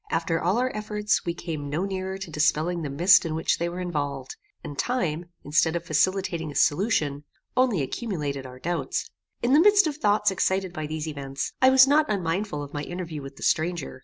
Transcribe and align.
After 0.09 0.41
all 0.41 0.57
our 0.57 0.75
efforts, 0.75 1.25
we 1.25 1.35
came 1.35 1.69
no 1.69 1.85
nearer 1.85 2.17
to 2.17 2.31
dispelling 2.31 2.81
the 2.81 2.89
mist 2.89 3.23
in 3.23 3.35
which 3.35 3.59
they 3.59 3.69
were 3.69 3.79
involved; 3.79 4.35
and 4.63 4.75
time, 4.75 5.25
instead 5.43 5.75
of 5.75 5.85
facilitating 5.85 6.49
a 6.51 6.55
solution, 6.55 7.23
only 7.55 7.83
accumulated 7.83 8.43
our 8.47 8.57
doubts. 8.57 9.07
In 9.43 9.53
the 9.53 9.59
midst 9.59 9.85
of 9.85 9.97
thoughts 9.97 10.31
excited 10.31 10.73
by 10.73 10.87
these 10.87 11.07
events, 11.07 11.53
I 11.61 11.69
was 11.69 11.87
not 11.87 12.09
unmindful 12.09 12.63
of 12.63 12.73
my 12.73 12.81
interview 12.81 13.21
with 13.21 13.35
the 13.35 13.43
stranger. 13.43 13.99